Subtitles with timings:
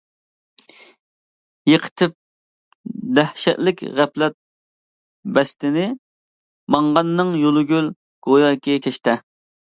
[1.71, 2.15] يىقىتىپ
[3.19, 4.37] دەھشەتلىك غەپلەت
[5.37, 5.85] بەستىنى،
[6.77, 7.93] ماڭغاننىڭ يولى گۈل،
[8.31, 9.19] گوياكى كەشتە.